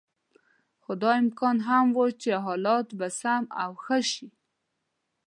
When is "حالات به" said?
2.45-3.07